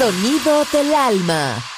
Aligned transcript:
Sonido 0.00 0.64
del 0.72 0.94
alma. 0.94 1.69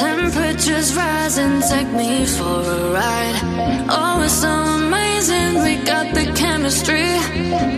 Temperatures 0.00 0.96
rising, 0.96 1.60
take 1.60 1.92
me 1.92 2.24
for 2.24 2.62
a 2.76 2.92
ride. 2.94 3.36
Oh, 3.90 4.22
it's 4.24 4.32
so 4.32 4.48
amazing, 4.48 5.62
we 5.62 5.76
got 5.84 6.14
the 6.14 6.24
chemistry. 6.32 7.04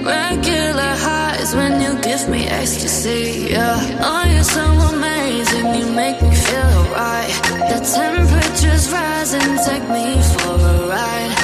Regular 0.06 0.92
highs 1.02 1.52
when 1.56 1.80
you 1.80 2.00
give 2.00 2.28
me 2.28 2.46
ecstasy, 2.46 3.48
yeah. 3.50 3.74
Oh, 4.08 4.22
you're 4.32 4.44
so 4.44 4.64
amazing, 4.94 5.66
you 5.74 5.86
make 6.02 6.22
me 6.22 6.32
feel 6.46 6.70
alright. 6.82 7.34
The 7.70 7.78
temperature's 7.98 8.86
rising, 8.92 9.50
take 9.66 9.86
me 9.90 10.06
for 10.30 10.54
a 10.74 10.76
ride. 10.94 11.34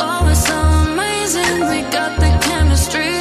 Oh, 0.00 0.28
it's 0.32 0.46
so 0.48 0.58
amazing, 0.88 1.60
we 1.68 1.78
got 1.92 2.12
the 2.18 2.32
chemistry. 2.48 3.14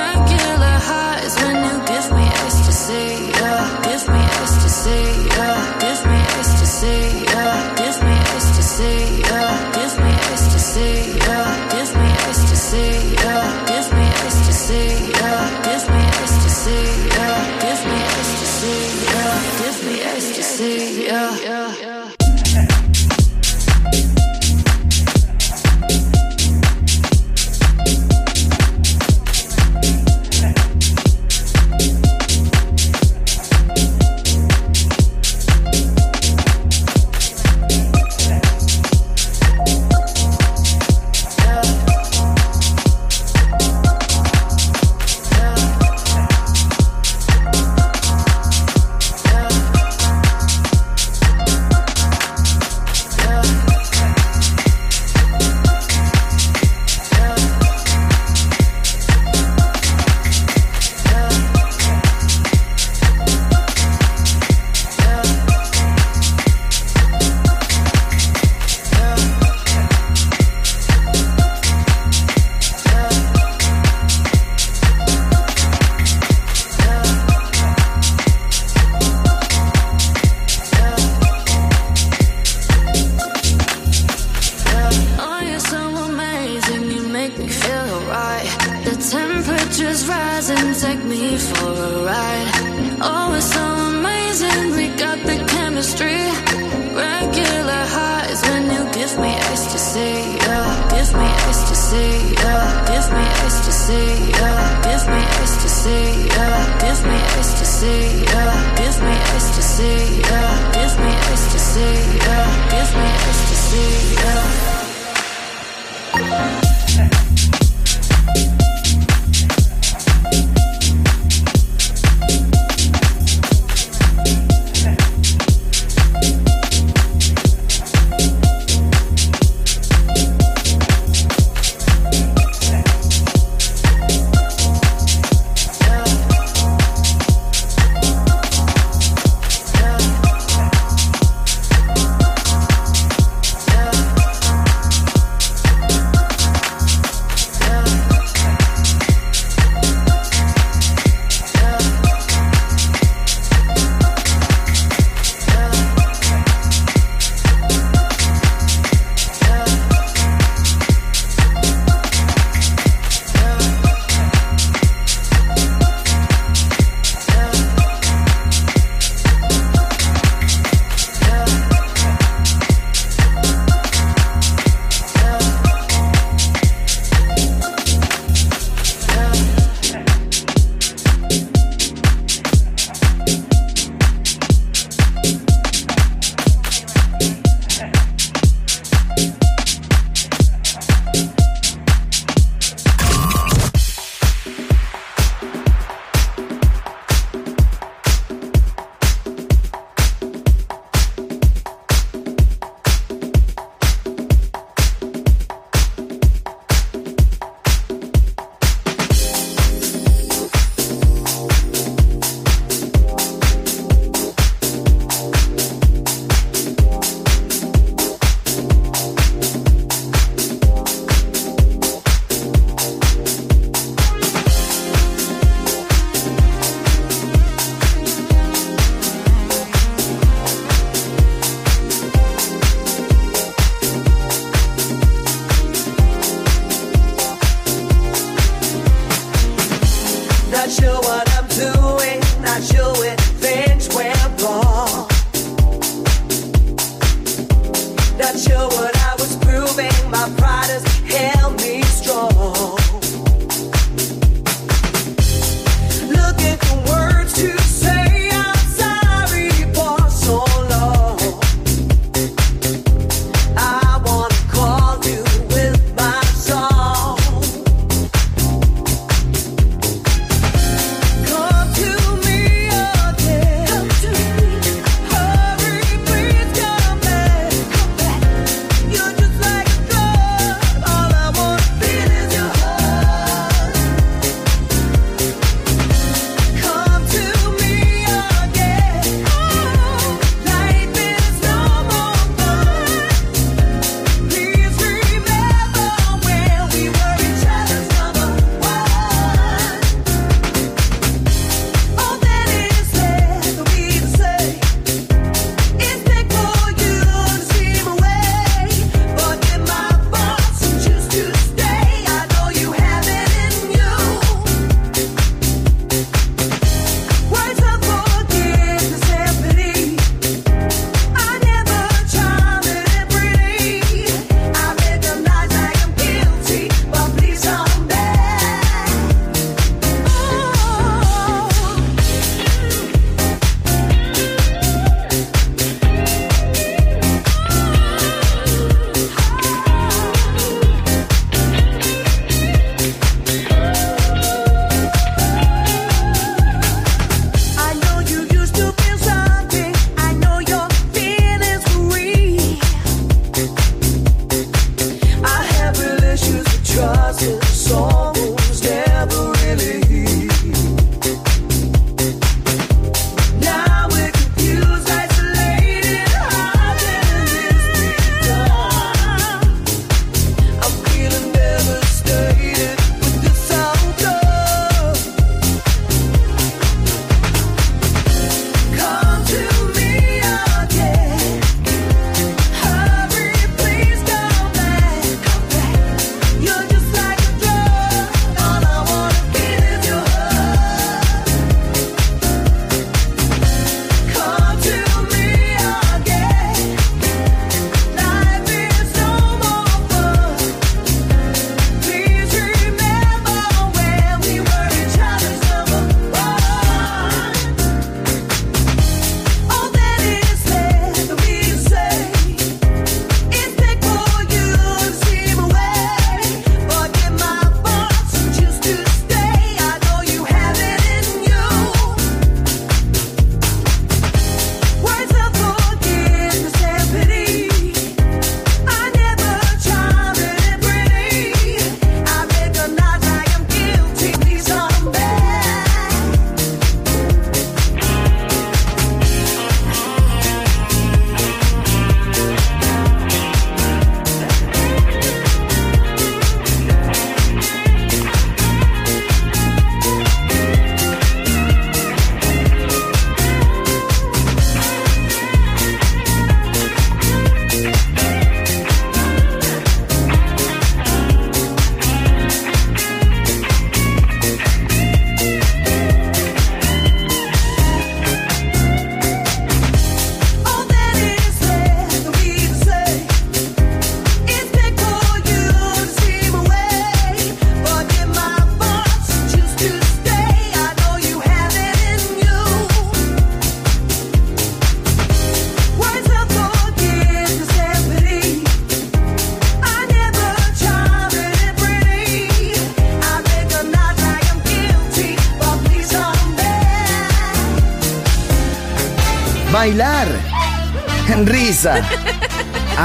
Regular 0.00 0.76
highs 0.88 1.34
when 1.42 1.56
you 1.68 1.76
give 1.92 2.08
me 2.16 2.24
ecstasy, 2.24 3.08
yeah. 3.36 3.82
Give 3.84 4.04
me 4.08 4.22
ecstasy, 4.40 5.02
yeah. 5.36 5.51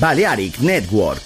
Balearic 0.00 0.60
Network. 0.60 1.23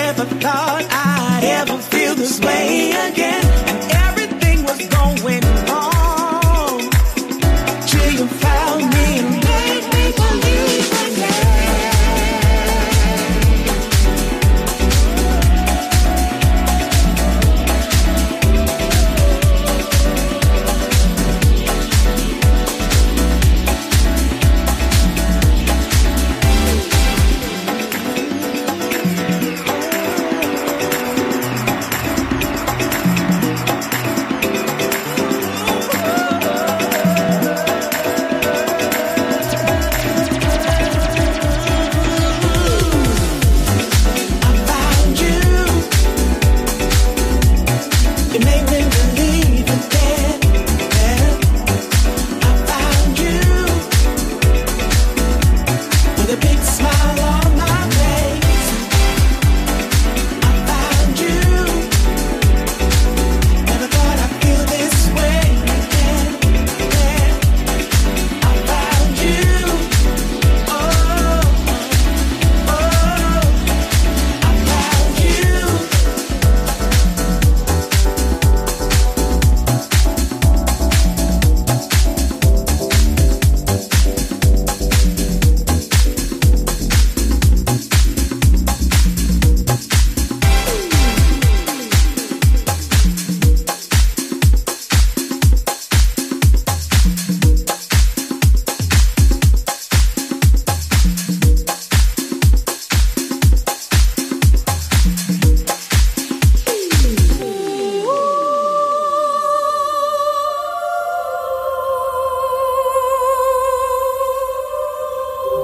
never 0.00 0.24
thought 0.42 0.86
I'd 0.90 1.44
ever 1.44 1.78
feel 1.90 2.14
this 2.14 2.38
way 2.40 2.92
again. 2.92 3.27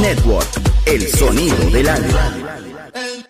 Network, 0.00 0.47